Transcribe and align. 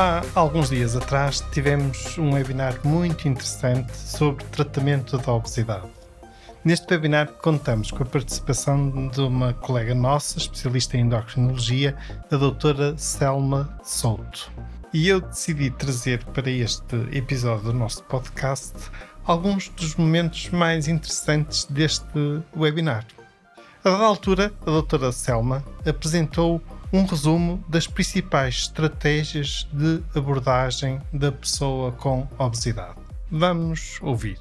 Há 0.00 0.22
alguns 0.36 0.68
dias 0.68 0.94
atrás 0.94 1.44
tivemos 1.50 2.16
um 2.18 2.34
webinar 2.34 2.78
muito 2.84 3.26
interessante 3.26 3.96
sobre 3.96 4.44
tratamento 4.44 5.18
da 5.18 5.32
obesidade. 5.32 5.88
Neste 6.64 6.86
webinar 6.94 7.26
contamos 7.42 7.90
com 7.90 8.04
a 8.04 8.06
participação 8.06 9.08
de 9.08 9.20
uma 9.20 9.54
colega 9.54 9.96
nossa, 9.96 10.38
especialista 10.38 10.96
em 10.96 11.00
endocrinologia, 11.00 11.96
a 12.30 12.36
doutora 12.36 12.96
Selma 12.96 13.76
Souto. 13.82 14.52
E 14.94 15.08
eu 15.08 15.20
decidi 15.20 15.68
trazer 15.68 16.22
para 16.26 16.48
este 16.48 16.94
episódio 17.10 17.64
do 17.64 17.74
nosso 17.74 18.04
podcast 18.04 18.74
alguns 19.24 19.68
dos 19.70 19.96
momentos 19.96 20.48
mais 20.50 20.86
interessantes 20.86 21.64
deste 21.64 22.40
webinar. 22.56 23.04
A 23.84 23.90
dada 23.90 24.04
altura, 24.04 24.52
a 24.62 24.66
doutora 24.66 25.10
Selma 25.10 25.64
apresentou 25.84 26.62
um 26.92 27.04
resumo 27.04 27.62
das 27.68 27.86
principais 27.86 28.54
estratégias 28.54 29.68
de 29.72 30.02
abordagem 30.14 31.00
da 31.12 31.30
pessoa 31.30 31.92
com 31.92 32.26
obesidade. 32.38 32.96
Vamos 33.30 33.98
ouvir. 34.00 34.38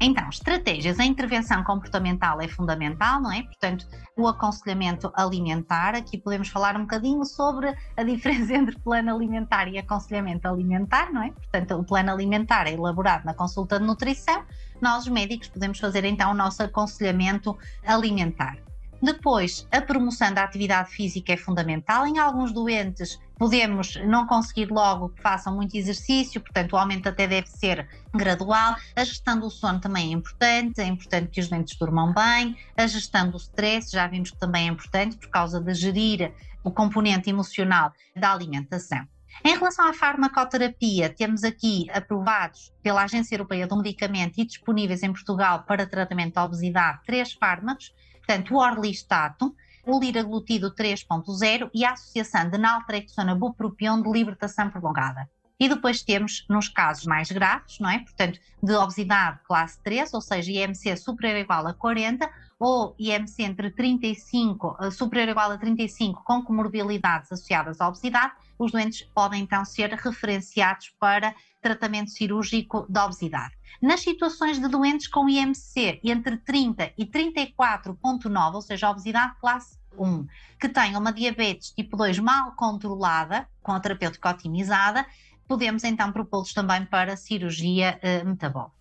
Então, 0.00 0.28
estratégias. 0.28 1.00
A 1.00 1.04
intervenção 1.04 1.64
comportamental 1.64 2.40
é 2.40 2.46
fundamental, 2.46 3.20
não 3.20 3.32
é? 3.32 3.42
Portanto, 3.42 3.84
o 4.16 4.28
aconselhamento 4.28 5.10
alimentar. 5.12 5.96
Aqui 5.96 6.16
podemos 6.16 6.48
falar 6.48 6.76
um 6.76 6.82
bocadinho 6.82 7.24
sobre 7.24 7.74
a 7.96 8.02
diferença 8.04 8.54
entre 8.54 8.78
plano 8.78 9.12
alimentar 9.12 9.66
e 9.66 9.76
aconselhamento 9.76 10.46
alimentar, 10.46 11.12
não 11.12 11.24
é? 11.24 11.32
Portanto, 11.32 11.74
o 11.74 11.84
plano 11.84 12.12
alimentar 12.12 12.68
é 12.68 12.74
elaborado 12.74 13.24
na 13.24 13.34
consulta 13.34 13.80
de 13.80 13.84
nutrição. 13.84 14.44
Nós, 14.80 15.02
os 15.02 15.08
médicos, 15.08 15.48
podemos 15.48 15.80
fazer 15.80 16.04
então 16.04 16.30
o 16.30 16.34
nosso 16.34 16.62
aconselhamento 16.62 17.58
alimentar. 17.84 18.67
Depois, 19.00 19.66
a 19.70 19.80
promoção 19.80 20.34
da 20.34 20.42
atividade 20.42 20.90
física 20.90 21.32
é 21.32 21.36
fundamental. 21.36 22.06
Em 22.06 22.18
alguns 22.18 22.52
doentes, 22.52 23.18
podemos 23.38 23.94
não 24.06 24.26
conseguir 24.26 24.70
logo 24.70 25.10
que 25.10 25.22
façam 25.22 25.54
muito 25.54 25.76
exercício, 25.76 26.40
portanto, 26.40 26.72
o 26.72 26.76
aumento 26.76 27.08
até 27.08 27.26
deve 27.26 27.46
ser 27.46 27.88
gradual. 28.12 28.74
A 28.96 29.04
gestão 29.04 29.38
do 29.38 29.48
sono 29.50 29.80
também 29.80 30.10
é 30.10 30.14
importante, 30.14 30.80
é 30.80 30.86
importante 30.86 31.30
que 31.30 31.40
os 31.40 31.48
doentes 31.48 31.76
durmam 31.78 32.12
bem. 32.12 32.56
A 32.76 32.86
gestão 32.88 33.30
do 33.30 33.36
stress, 33.36 33.92
já 33.92 34.06
vimos 34.08 34.32
que 34.32 34.38
também 34.38 34.68
é 34.68 34.72
importante 34.72 35.16
por 35.16 35.28
causa 35.28 35.60
de 35.60 35.72
gerir 35.74 36.32
o 36.64 36.70
componente 36.70 37.30
emocional 37.30 37.92
da 38.16 38.32
alimentação. 38.32 39.06
Em 39.44 39.56
relação 39.56 39.88
à 39.88 39.92
farmacoterapia, 39.92 41.08
temos 41.08 41.44
aqui 41.44 41.86
aprovados 41.92 42.72
pela 42.82 43.04
Agência 43.04 43.36
Europeia 43.36 43.68
do 43.68 43.76
Medicamento 43.76 44.38
e 44.38 44.44
disponíveis 44.44 45.04
em 45.04 45.12
Portugal 45.12 45.62
para 45.62 45.86
tratamento 45.86 46.34
da 46.34 46.44
obesidade 46.44 46.98
três 47.06 47.32
fármacos 47.34 47.94
portanto, 48.28 48.54
o 48.54 48.58
orlistato, 48.58 49.56
o 49.86 49.98
liraglutido 49.98 50.74
3.0 50.74 51.70
e 51.72 51.82
a 51.82 51.92
associação 51.92 52.50
de 52.50 52.58
naltrexona 52.58 53.34
bupropion 53.34 54.02
de 54.02 54.10
libertação 54.10 54.68
prolongada. 54.68 55.26
E 55.58 55.66
depois 55.66 56.02
temos, 56.02 56.44
nos 56.48 56.68
casos 56.68 57.06
mais 57.06 57.32
graves, 57.32 57.78
não 57.80 57.88
é? 57.88 57.98
Portanto, 58.00 58.38
de 58.62 58.74
obesidade 58.74 59.40
classe 59.44 59.82
3, 59.82 60.12
ou 60.12 60.20
seja, 60.20 60.52
IMC 60.52 60.96
superior 60.98 61.36
ou 61.36 61.40
igual 61.40 61.66
a 61.66 61.72
40, 61.72 62.30
ou 62.60 62.94
IMC 62.98 63.42
entre 63.42 63.70
35, 63.70 64.76
eh, 64.78 64.90
superior 64.90 65.28
ou 65.28 65.32
igual 65.32 65.50
a 65.52 65.58
35, 65.58 66.22
com 66.22 66.42
comorbilidades 66.42 67.32
associadas 67.32 67.80
à 67.80 67.88
obesidade, 67.88 68.34
os 68.58 68.72
doentes 68.72 69.02
podem 69.14 69.42
então 69.42 69.64
ser 69.64 69.90
referenciados 69.92 70.92
para 70.98 71.34
tratamento 71.60 72.10
cirúrgico 72.10 72.86
da 72.88 73.04
obesidade. 73.04 73.54
Nas 73.80 74.00
situações 74.00 74.58
de 74.58 74.68
doentes 74.68 75.06
com 75.06 75.28
IMC 75.28 76.00
entre 76.02 76.36
30 76.38 76.92
e 76.98 77.06
34,9, 77.06 78.54
ou 78.54 78.62
seja, 78.62 78.90
obesidade 78.90 79.34
classe 79.40 79.78
1, 79.96 80.26
que 80.60 80.68
tenham 80.68 81.00
uma 81.00 81.12
diabetes 81.12 81.70
tipo 81.72 81.96
2 81.96 82.18
mal 82.18 82.52
controlada, 82.52 83.48
com 83.62 83.72
a 83.72 83.80
terapêutica 83.80 84.30
otimizada, 84.30 85.06
podemos 85.46 85.84
então 85.84 86.12
propô-los 86.12 86.52
também 86.52 86.84
para 86.84 87.16
cirurgia 87.16 87.98
eh, 88.02 88.22
metabólica. 88.24 88.76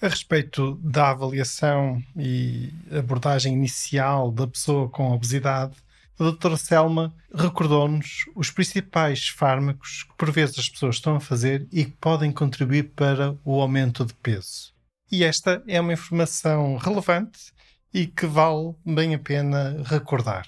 A 0.00 0.08
respeito 0.08 0.74
da 0.82 1.10
avaliação 1.10 2.02
e 2.16 2.72
abordagem 2.90 3.54
inicial 3.54 4.30
da 4.30 4.46
pessoa 4.46 4.88
com 4.88 5.12
obesidade, 5.12 5.76
a 6.18 6.24
doutora 6.24 6.56
Selma 6.56 7.14
recordou-nos 7.34 8.24
os 8.36 8.50
principais 8.50 9.28
fármacos 9.28 10.04
que 10.04 10.14
por 10.16 10.30
vezes 10.30 10.58
as 10.58 10.68
pessoas 10.68 10.96
estão 10.96 11.16
a 11.16 11.20
fazer 11.20 11.66
e 11.72 11.84
que 11.84 11.96
podem 12.00 12.30
contribuir 12.30 12.92
para 12.94 13.36
o 13.44 13.60
aumento 13.60 14.04
de 14.04 14.14
peso. 14.14 14.72
E 15.10 15.24
esta 15.24 15.62
é 15.66 15.80
uma 15.80 15.92
informação 15.92 16.76
relevante 16.76 17.52
e 17.92 18.06
que 18.06 18.26
vale 18.26 18.74
bem 18.84 19.14
a 19.14 19.18
pena 19.18 19.82
recordar. 19.84 20.46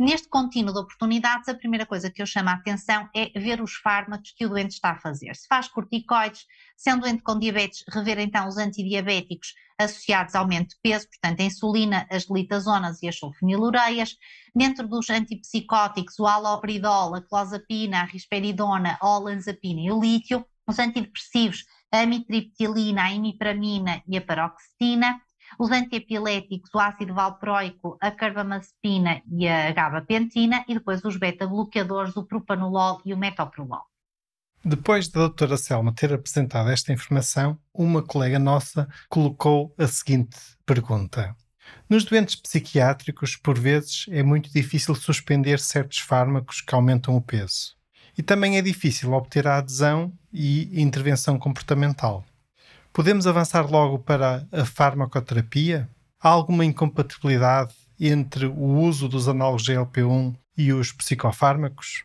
Neste 0.00 0.30
contínuo 0.30 0.72
de 0.72 0.80
oportunidades, 0.80 1.46
a 1.46 1.54
primeira 1.54 1.84
coisa 1.84 2.10
que 2.10 2.22
eu 2.22 2.26
chamo 2.26 2.48
a 2.48 2.54
atenção 2.54 3.06
é 3.14 3.38
ver 3.38 3.60
os 3.60 3.74
fármacos 3.74 4.32
que 4.34 4.46
o 4.46 4.48
doente 4.48 4.70
está 4.70 4.92
a 4.92 4.98
fazer. 4.98 5.36
Se 5.36 5.46
faz 5.46 5.68
corticoides, 5.68 6.46
se 6.74 6.88
é 6.88 6.94
um 6.94 6.98
doente 6.98 7.22
com 7.22 7.38
diabetes, 7.38 7.84
rever 7.86 8.18
então 8.18 8.48
os 8.48 8.56
antidiabéticos 8.56 9.52
associados 9.78 10.34
ao 10.34 10.44
aumento 10.44 10.70
de 10.70 10.76
peso, 10.82 11.06
portanto, 11.06 11.40
a 11.40 11.44
insulina, 11.44 12.06
as 12.10 12.24
glitazonas 12.24 13.02
e 13.02 13.08
as 13.08 13.18
sulfonilureias. 13.18 14.16
Dentro 14.56 14.88
dos 14.88 15.10
antipsicóticos, 15.10 16.18
o 16.18 16.26
alopridol, 16.26 17.14
a 17.14 17.20
clozapina, 17.20 18.00
a 18.00 18.04
risperidona, 18.04 18.96
a 19.02 19.18
olanzapina 19.18 19.82
e 19.82 19.92
o 19.92 20.00
lítio. 20.00 20.46
Os 20.66 20.78
antidepressivos, 20.78 21.66
a 21.92 22.00
amitriptilina, 22.00 23.02
a 23.02 23.12
imipramina 23.12 24.02
e 24.08 24.16
a 24.16 24.22
paroxetina 24.22 25.20
os 25.58 25.70
antiepiléticos, 25.70 26.70
o 26.74 26.78
ácido 26.78 27.14
valproico, 27.14 27.96
a 28.00 28.10
carbamazepina 28.10 29.22
e 29.30 29.48
a 29.48 29.72
gabapentina, 29.72 30.64
e 30.68 30.74
depois 30.74 31.04
os 31.04 31.16
beta-bloqueadores, 31.16 32.16
o 32.16 32.24
propanolol 32.24 33.00
e 33.04 33.12
o 33.12 33.18
metoprolol. 33.18 33.84
Depois 34.64 35.08
da 35.08 35.20
doutora 35.20 35.56
Selma 35.56 35.94
ter 35.94 36.12
apresentado 36.12 36.68
esta 36.68 36.92
informação, 36.92 37.58
uma 37.72 38.02
colega 38.02 38.38
nossa 38.38 38.86
colocou 39.08 39.74
a 39.78 39.86
seguinte 39.86 40.36
pergunta. 40.66 41.34
Nos 41.88 42.04
doentes 42.04 42.36
psiquiátricos, 42.36 43.36
por 43.36 43.58
vezes, 43.58 44.06
é 44.10 44.22
muito 44.22 44.52
difícil 44.52 44.94
suspender 44.94 45.58
certos 45.58 45.98
fármacos 45.98 46.60
que 46.60 46.74
aumentam 46.74 47.16
o 47.16 47.22
peso. 47.22 47.74
E 48.18 48.22
também 48.22 48.58
é 48.58 48.62
difícil 48.62 49.12
obter 49.12 49.46
a 49.46 49.56
adesão 49.56 50.12
e 50.32 50.80
intervenção 50.80 51.38
comportamental. 51.38 52.24
Podemos 52.92 53.24
avançar 53.24 53.70
logo 53.70 54.00
para 54.00 54.48
a 54.50 54.64
farmacoterapia? 54.64 55.88
Há 56.20 56.28
alguma 56.28 56.64
incompatibilidade 56.64 57.72
entre 58.00 58.46
o 58.46 58.78
uso 58.80 59.08
dos 59.08 59.28
análogos 59.28 59.62
GLP-1 59.62 60.34
e 60.58 60.72
os 60.72 60.90
psicofármacos? 60.90 62.04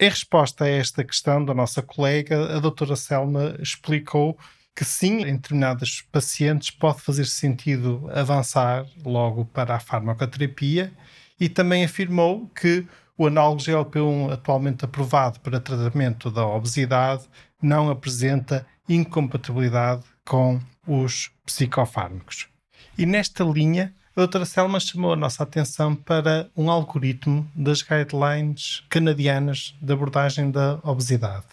Em 0.00 0.08
resposta 0.08 0.64
a 0.64 0.68
esta 0.68 1.04
questão 1.04 1.44
da 1.44 1.52
nossa 1.52 1.82
colega, 1.82 2.56
a 2.56 2.58
doutora 2.58 2.96
Selma 2.96 3.54
explicou 3.60 4.38
que 4.74 4.82
sim, 4.82 5.24
em 5.24 5.36
determinados 5.36 6.00
pacientes 6.10 6.70
pode 6.70 7.02
fazer 7.02 7.26
sentido 7.26 8.08
avançar 8.10 8.86
logo 9.04 9.44
para 9.44 9.74
a 9.74 9.80
farmacoterapia 9.80 10.90
e 11.38 11.50
também 11.50 11.84
afirmou 11.84 12.46
que 12.48 12.86
o 13.16 13.26
análogo 13.26 13.60
GLP-1 13.60 14.32
atualmente 14.32 14.84
aprovado 14.86 15.40
para 15.40 15.60
tratamento 15.60 16.30
da 16.30 16.46
obesidade 16.46 17.24
não 17.62 17.90
apresenta 17.90 18.66
incompatibilidade 18.88 20.02
com 20.24 20.60
os 20.86 21.30
psicofármacos. 21.44 22.48
E 22.96 23.04
nesta 23.04 23.44
linha, 23.44 23.94
a 24.16 24.20
doutora 24.20 24.44
Selma 24.44 24.80
chamou 24.80 25.12
a 25.12 25.16
nossa 25.16 25.42
atenção 25.42 25.94
para 25.94 26.50
um 26.56 26.70
algoritmo 26.70 27.48
das 27.54 27.82
guidelines 27.82 28.82
canadianas 28.88 29.74
de 29.80 29.92
abordagem 29.92 30.50
da 30.50 30.80
obesidade. 30.82 31.46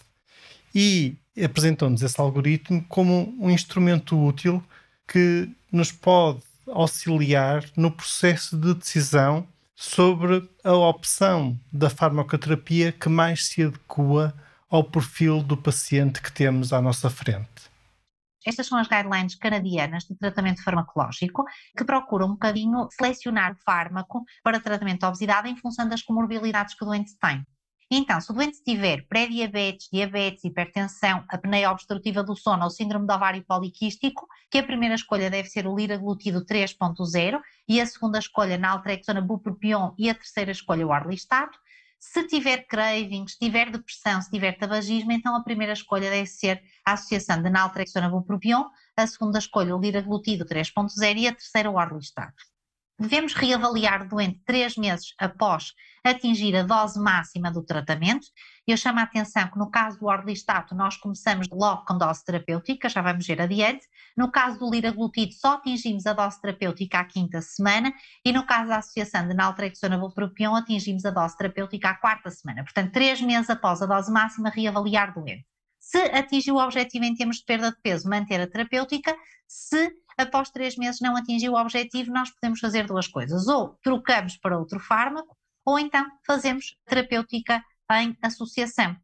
E 0.74 1.16
apresentou-nos 1.42 2.02
esse 2.02 2.20
algoritmo 2.20 2.84
como 2.88 3.34
um 3.38 3.50
instrumento 3.50 4.20
útil 4.20 4.62
que 5.06 5.48
nos 5.70 5.92
pode 5.92 6.40
auxiliar 6.66 7.64
no 7.76 7.90
processo 7.90 8.56
de 8.56 8.74
decisão 8.74 9.46
sobre 9.74 10.48
a 10.64 10.72
opção 10.72 11.58
da 11.72 11.88
farmacoterapia 11.88 12.90
que 12.90 13.08
mais 13.08 13.46
se 13.46 13.62
adequa 13.62 14.34
ao 14.68 14.84
perfil 14.84 15.42
do 15.42 15.56
paciente 15.56 16.20
que 16.20 16.32
temos 16.32 16.72
à 16.72 16.80
nossa 16.80 17.08
frente. 17.08 17.70
Estas 18.46 18.68
são 18.68 18.78
as 18.78 18.86
guidelines 18.86 19.34
canadianas 19.34 20.04
de 20.04 20.16
tratamento 20.16 20.62
farmacológico 20.62 21.44
que 21.76 21.84
procuram 21.84 22.26
um 22.26 22.32
bocadinho 22.32 22.86
selecionar 22.92 23.56
fármaco 23.64 24.24
para 24.42 24.60
tratamento 24.60 25.00
da 25.00 25.08
obesidade 25.08 25.48
em 25.48 25.56
função 25.56 25.88
das 25.88 26.02
comorbilidades 26.02 26.74
que 26.74 26.84
o 26.84 26.86
doente 26.86 27.18
tem. 27.18 27.44
Então, 27.90 28.20
se 28.20 28.30
o 28.30 28.34
doente 28.34 28.62
tiver 28.64 29.06
pré-diabetes, 29.06 29.88
diabetes, 29.92 30.44
hipertensão, 30.44 31.24
apneia 31.28 31.70
obstrutiva 31.70 32.22
do 32.22 32.36
sono 32.36 32.64
ou 32.64 32.70
síndrome 32.70 33.06
do 33.06 33.12
ovário 33.12 33.44
poliquístico, 33.44 34.26
que 34.50 34.58
a 34.58 34.62
primeira 34.62 34.96
escolha 34.96 35.30
deve 35.30 35.48
ser 35.48 35.68
o 35.68 35.76
liraglutido 35.76 36.44
3.0 36.44 37.40
e 37.68 37.80
a 37.80 37.86
segunda 37.86 38.18
escolha 38.18 38.58
naltrexona 38.58 39.20
bupropion 39.20 39.92
e 39.96 40.10
a 40.10 40.14
terceira 40.14 40.50
escolha 40.50 40.86
o 40.86 40.92
arlistato. 40.92 41.56
Se 41.98 42.26
tiver 42.26 42.66
craving, 42.66 43.26
se 43.26 43.38
tiver 43.38 43.70
depressão, 43.70 44.20
se 44.20 44.30
tiver 44.30 44.58
tabagismo, 44.58 45.12
então 45.12 45.34
a 45.34 45.42
primeira 45.42 45.72
escolha 45.72 46.10
deve 46.10 46.26
ser 46.26 46.62
a 46.84 46.92
associação 46.92 47.42
de 47.42 47.50
naltrexona 47.50 48.08
bupropion, 48.08 48.64
a 48.96 49.06
segunda 49.06 49.38
escolha 49.38 49.74
o 49.74 49.80
liraglutido 49.80 50.44
3.0 50.44 51.18
e 51.18 51.28
a 51.28 51.34
terceira 51.34 51.70
o 51.70 51.78
arlistato. 51.78 52.42
Devemos 52.98 53.34
reavaliar 53.34 54.02
o 54.02 54.08
doente 54.08 54.40
três 54.44 54.76
meses 54.76 55.14
após 55.18 55.74
atingir 56.02 56.56
a 56.56 56.62
dose 56.62 56.98
máxima 56.98 57.50
do 57.50 57.62
tratamento. 57.62 58.26
Eu 58.66 58.76
chamo 58.76 58.98
a 58.98 59.04
atenção 59.04 59.48
que 59.48 59.56
no 59.56 59.70
caso 59.70 59.96
do 60.00 60.06
orlistato 60.06 60.74
nós 60.74 60.96
começamos 60.96 61.46
logo 61.52 61.84
com 61.84 61.96
dose 61.96 62.24
terapêutica, 62.24 62.88
já 62.88 63.00
vamos 63.00 63.24
ver 63.24 63.40
adiante. 63.40 63.86
No 64.16 64.28
caso 64.28 64.58
do 64.58 64.68
liraglutido 64.68 65.32
só 65.34 65.54
atingimos 65.54 66.04
a 66.04 66.12
dose 66.12 66.40
terapêutica 66.40 66.98
à 66.98 67.04
quinta 67.04 67.40
semana 67.40 67.94
e 68.24 68.32
no 68.32 68.44
caso 68.44 68.68
da 68.68 68.78
associação 68.78 69.28
de 69.28 69.34
naltrexona 69.34 69.96
bupropion 69.96 70.56
atingimos 70.56 71.04
a 71.04 71.10
dose 71.10 71.36
terapêutica 71.36 71.90
à 71.90 71.94
quarta 71.94 72.28
semana. 72.28 72.64
Portanto, 72.64 72.90
três 72.90 73.20
meses 73.20 73.48
após 73.48 73.80
a 73.82 73.86
dose 73.86 74.10
máxima 74.10 74.50
reavaliar 74.50 75.14
doente. 75.14 75.46
Se 75.78 75.98
atingiu 75.98 76.56
o 76.56 76.60
objetivo 76.60 77.04
em 77.04 77.14
termos 77.14 77.36
de 77.36 77.44
perda 77.44 77.70
de 77.70 77.80
peso, 77.80 78.10
manter 78.10 78.40
a 78.40 78.48
terapêutica. 78.48 79.16
Se 79.46 79.92
após 80.18 80.50
três 80.50 80.76
meses 80.76 81.00
não 81.00 81.16
atingiu 81.16 81.52
o 81.52 81.60
objetivo, 81.60 82.10
nós 82.10 82.30
podemos 82.32 82.58
fazer 82.58 82.84
duas 82.84 83.06
coisas. 83.06 83.46
Ou 83.46 83.78
trocamos 83.80 84.36
para 84.36 84.58
outro 84.58 84.80
fármaco, 84.80 85.36
ou 85.64 85.78
então 85.78 86.04
fazemos 86.26 86.76
terapêutica 86.84 87.62
em 87.92 88.16
associação. 88.22 88.96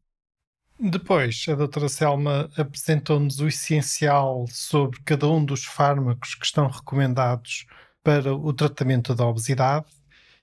Depois, 0.78 1.44
a 1.48 1.54
doutora 1.54 1.88
Selma 1.88 2.50
apresentou-nos 2.56 3.38
o 3.38 3.46
essencial 3.46 4.46
sobre 4.48 5.00
cada 5.04 5.28
um 5.28 5.44
dos 5.44 5.64
fármacos 5.64 6.34
que 6.34 6.44
estão 6.44 6.66
recomendados 6.66 7.66
para 8.02 8.34
o 8.34 8.52
tratamento 8.52 9.14
da 9.14 9.24
obesidade 9.24 9.86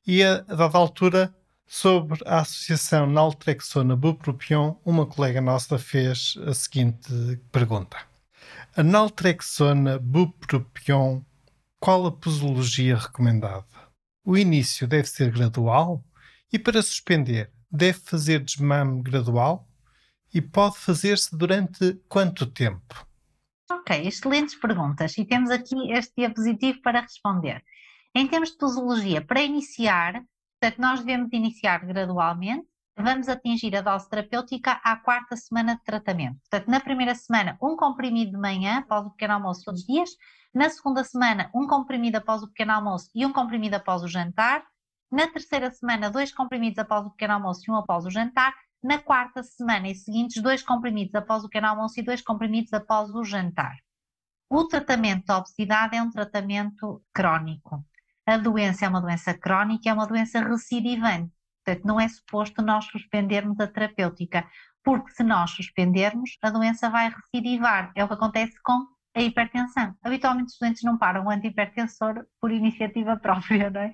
e, 0.08 0.24
a 0.24 0.38
dada 0.38 0.78
altura, 0.78 1.36
sobre 1.68 2.20
a 2.26 2.40
associação 2.40 3.06
naltrexona-bupropion, 3.06 4.76
uma 4.86 5.06
colega 5.06 5.42
nossa 5.42 5.78
fez 5.78 6.36
a 6.48 6.54
seguinte 6.54 7.12
pergunta. 7.52 7.98
A 8.76 8.82
naltrexona 8.82 10.00
bupropion, 10.00 11.22
qual 11.80 12.08
a 12.08 12.12
posologia 12.12 12.98
recomendada? 12.98 13.66
O 14.24 14.38
início 14.38 14.88
deve 14.88 15.08
ser 15.08 15.32
gradual 15.32 16.04
e 16.52 16.58
para 16.58 16.82
suspender 16.82 17.52
deve 17.72 18.00
fazer 18.00 18.40
desmame 18.40 19.02
gradual 19.02 19.68
e 20.34 20.42
pode 20.42 20.78
fazer-se 20.78 21.36
durante 21.38 21.94
quanto 22.08 22.46
tempo? 22.46 23.08
Ok, 23.72 24.08
excelentes 24.08 24.56
perguntas 24.56 25.18
e 25.18 25.26
temos 25.26 25.50
aqui 25.50 25.92
este 25.92 26.14
diapositivo 26.18 26.82
para 26.82 27.02
responder. 27.02 27.64
Em 28.16 28.28
termos 28.28 28.52
de 28.52 28.58
posologia, 28.58 29.22
para 29.22 29.42
iniciar, 29.42 30.24
portanto, 30.60 30.82
nós 30.82 31.00
devemos 31.00 31.30
iniciar 31.32 31.86
gradualmente 31.86 32.68
vamos 33.02 33.30
atingir 33.30 33.76
a 33.76 33.82
dose 33.82 34.10
terapêutica 34.10 34.74
à 34.84 34.98
quarta 34.98 35.36
semana 35.36 35.76
de 35.76 35.84
tratamento. 35.84 36.38
Portanto, 36.50 36.70
na 36.70 36.80
primeira 36.80 37.16
semana, 37.16 37.58
um 37.62 37.76
comprimido 37.76 38.32
de 38.32 38.38
manhã, 38.38 38.80
após 38.80 39.06
o 39.06 39.12
pequeno 39.12 39.36
almoço 39.36 39.64
todos 39.64 39.82
os 39.82 39.88
dias. 39.88 40.10
Na 40.54 40.70
segunda 40.70 41.04
semana, 41.04 41.50
um 41.56 41.66
comprimido 41.68 42.18
após 42.18 42.44
o 42.44 42.48
pequeno 42.48 42.74
almoço 42.74 43.10
e 43.16 43.26
um 43.26 43.32
comprimido 43.32 43.76
após 43.76 44.04
o 44.04 44.08
jantar. 44.08 44.64
Na 45.12 45.28
terceira 45.28 45.72
semana, 45.72 46.12
dois 46.12 46.32
comprimidos 46.32 46.78
após 46.78 47.06
o 47.06 47.10
pequeno 47.10 47.34
almoço 47.34 47.62
e 47.68 47.72
um 47.72 47.76
após 47.76 48.06
o 48.06 48.12
jantar. 48.12 48.54
Na 48.82 49.00
quarta 49.00 49.44
semana 49.44 49.90
e 49.90 49.96
seguintes, 49.96 50.42
dois 50.42 50.62
comprimidos 50.64 51.16
após 51.16 51.44
o 51.44 51.48
pequeno 51.48 51.68
almoço 51.68 52.00
e 52.00 52.04
dois 52.04 52.22
comprimidos 52.22 52.72
após 52.74 53.10
o 53.10 53.24
jantar. 53.24 53.76
O 54.50 54.66
tratamento 54.66 55.26
da 55.26 55.38
obesidade 55.38 55.96
é 55.96 56.02
um 56.02 56.10
tratamento 56.10 57.04
crónico. 57.14 57.86
A 58.26 58.38
doença 58.38 58.86
é 58.86 58.90
uma 58.90 59.02
doença 59.02 59.34
crónica, 59.34 59.90
é 59.90 59.94
uma 59.94 60.08
doença 60.08 60.40
recidivante. 60.40 61.32
Portanto, 61.66 61.86
não 61.86 62.00
é 62.00 62.08
suposto 62.08 62.62
nós 62.62 62.86
suspendermos 62.86 63.60
a 63.60 63.68
terapêutica, 63.68 64.48
porque 64.84 65.12
se 65.12 65.24
nós 65.24 65.52
suspendermos, 65.52 66.38
a 66.42 66.50
doença 66.50 66.90
vai 66.90 67.10
recidivar. 67.10 67.92
É 67.96 68.04
o 68.04 68.08
que 68.08 68.14
acontece 68.14 68.60
com 68.64 68.88
a 69.20 69.24
hipertensão. 69.24 69.96
Habitualmente 70.04 70.54
os 70.54 70.60
doentes 70.60 70.84
não 70.84 70.98
param 70.98 71.26
o 71.26 71.30
antihipertensor 71.30 72.26
por 72.40 72.52
iniciativa 72.52 73.18
própria, 73.20 73.70
não 73.70 73.82
é? 73.82 73.94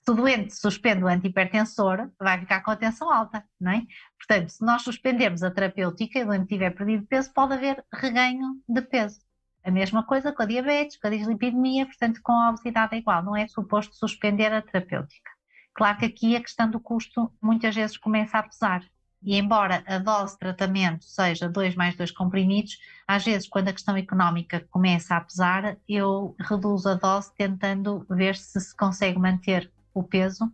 Se 0.00 0.10
o 0.10 0.14
doente 0.14 0.54
suspende 0.54 1.04
o 1.04 1.08
antihipertensor, 1.08 2.10
vai 2.18 2.38
ficar 2.38 2.62
com 2.62 2.70
a 2.70 2.76
tensão 2.76 3.10
alta, 3.10 3.44
não 3.60 3.72
é? 3.72 3.82
Portanto, 4.18 4.50
se 4.50 4.64
nós 4.64 4.82
suspendermos 4.82 5.42
a 5.42 5.50
terapêutica 5.50 6.18
e 6.18 6.22
o 6.22 6.26
doente 6.26 6.48
tiver 6.48 6.70
perdido 6.70 7.06
peso, 7.06 7.32
pode 7.32 7.54
haver 7.54 7.84
reganho 7.92 8.60
de 8.68 8.82
peso. 8.82 9.20
A 9.64 9.70
mesma 9.70 10.04
coisa 10.04 10.32
com 10.32 10.42
a 10.42 10.46
diabetes, 10.46 10.96
com 10.96 11.08
a 11.08 11.10
dislipidemia, 11.10 11.86
portanto, 11.86 12.20
com 12.22 12.32
a 12.32 12.50
obesidade 12.50 12.94
é 12.94 12.98
igual, 12.98 13.22
não 13.24 13.36
é 13.36 13.48
suposto 13.48 13.96
suspender 13.96 14.52
a 14.52 14.62
terapêutica. 14.62 15.30
Claro 15.74 15.98
que 15.98 16.04
aqui 16.06 16.36
a 16.36 16.40
questão 16.40 16.70
do 16.70 16.78
custo 16.78 17.32
muitas 17.42 17.74
vezes 17.74 17.98
começa 17.98 18.38
a 18.38 18.42
pesar. 18.42 18.82
E 19.26 19.36
embora 19.36 19.82
a 19.88 19.98
dose 19.98 20.34
de 20.34 20.38
tratamento 20.38 21.04
seja 21.04 21.48
2 21.48 21.74
mais 21.74 21.96
2 21.96 22.12
comprimidos, 22.12 22.78
às 23.08 23.24
vezes 23.24 23.48
quando 23.48 23.66
a 23.66 23.72
questão 23.72 23.96
económica 23.96 24.64
começa 24.70 25.16
a 25.16 25.20
pesar, 25.20 25.76
eu 25.88 26.36
reduzo 26.38 26.88
a 26.88 26.94
dose 26.94 27.34
tentando 27.34 28.06
ver 28.08 28.36
se 28.36 28.60
se 28.60 28.76
consegue 28.76 29.18
manter 29.18 29.68
o 29.92 30.04
peso 30.04 30.48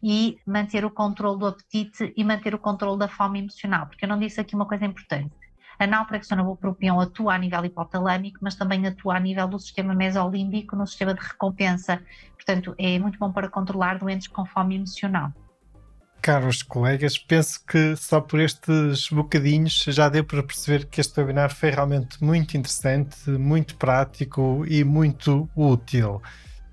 e 0.00 0.38
manter 0.46 0.84
o 0.84 0.90
controle 0.90 1.40
do 1.40 1.46
apetite 1.46 2.12
e 2.16 2.22
manter 2.22 2.54
o 2.54 2.58
controle 2.58 3.00
da 3.00 3.08
fome 3.08 3.40
emocional, 3.40 3.88
porque 3.88 4.04
eu 4.04 4.08
não 4.08 4.18
disse 4.18 4.40
aqui 4.40 4.54
uma 4.54 4.66
coisa 4.66 4.84
importante. 4.84 5.34
A 5.76 5.84
naltrexona 5.84 6.44
bupropion 6.44 7.00
atua 7.00 7.34
a 7.34 7.38
nível 7.38 7.64
hipotalâmico, 7.64 8.38
mas 8.40 8.54
também 8.54 8.86
atua 8.86 9.16
a 9.16 9.20
nível 9.20 9.48
do 9.48 9.58
sistema 9.58 9.92
mesolímbico, 9.92 10.76
no 10.76 10.86
sistema 10.86 11.14
de 11.14 11.20
recompensa. 11.20 12.00
Portanto, 12.36 12.76
é 12.78 12.96
muito 12.96 13.18
bom 13.18 13.32
para 13.32 13.48
controlar 13.48 13.98
doentes 13.98 14.28
com 14.28 14.46
fome 14.46 14.76
emocional. 14.76 15.32
Caros 16.24 16.62
colegas, 16.62 17.18
penso 17.18 17.62
que 17.66 17.94
só 17.96 18.18
por 18.18 18.40
estes 18.40 19.10
bocadinhos 19.10 19.84
já 19.88 20.08
deu 20.08 20.24
para 20.24 20.42
perceber 20.42 20.86
que 20.86 20.98
este 20.98 21.20
webinar 21.20 21.54
foi 21.54 21.68
realmente 21.68 22.24
muito 22.24 22.56
interessante, 22.56 23.28
muito 23.28 23.76
prático 23.76 24.64
e 24.66 24.82
muito 24.84 25.46
útil. 25.54 26.22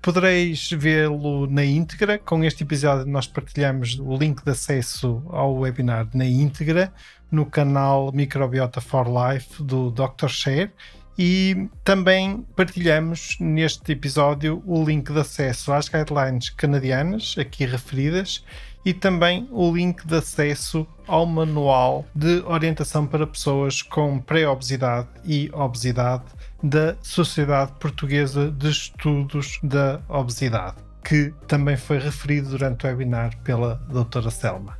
Podereis 0.00 0.70
vê-lo 0.70 1.46
na 1.46 1.66
íntegra. 1.66 2.18
Com 2.18 2.42
este 2.42 2.62
episódio, 2.62 3.04
nós 3.04 3.26
partilhamos 3.26 3.98
o 3.98 4.16
link 4.16 4.42
de 4.42 4.52
acesso 4.52 5.22
ao 5.28 5.54
webinar 5.54 6.08
na 6.14 6.24
íntegra 6.24 6.90
no 7.30 7.44
canal 7.44 8.10
Microbiota 8.10 8.80
for 8.80 9.06
Life 9.06 9.62
do 9.62 9.90
Dr. 9.90 10.28
Share 10.28 10.72
e 11.18 11.68
também 11.84 12.40
partilhamos 12.56 13.36
neste 13.38 13.92
episódio 13.92 14.62
o 14.64 14.82
link 14.82 15.12
de 15.12 15.20
acesso 15.20 15.74
às 15.74 15.90
guidelines 15.90 16.48
canadianas 16.48 17.34
aqui 17.38 17.66
referidas 17.66 18.42
e 18.84 18.92
também 18.92 19.48
o 19.50 19.72
link 19.72 20.06
de 20.06 20.16
acesso 20.16 20.86
ao 21.06 21.26
manual 21.26 22.04
de 22.14 22.42
orientação 22.46 23.06
para 23.06 23.26
pessoas 23.26 23.82
com 23.82 24.18
pré-obesidade 24.18 25.08
e 25.24 25.50
obesidade 25.52 26.24
da 26.62 26.96
Sociedade 27.02 27.72
Portuguesa 27.78 28.50
de 28.50 28.70
Estudos 28.70 29.58
da 29.62 30.00
Obesidade, 30.08 30.76
que 31.04 31.32
também 31.46 31.76
foi 31.76 31.98
referido 31.98 32.50
durante 32.50 32.86
o 32.86 32.88
webinar 32.88 33.36
pela 33.42 33.74
doutora 33.88 34.30
Selma. 34.30 34.78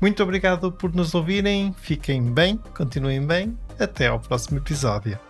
Muito 0.00 0.22
obrigado 0.22 0.72
por 0.72 0.94
nos 0.94 1.14
ouvirem, 1.14 1.74
fiquem 1.78 2.22
bem, 2.22 2.58
continuem 2.74 3.24
bem, 3.26 3.56
até 3.78 4.06
ao 4.06 4.18
próximo 4.18 4.58
episódio. 4.58 5.29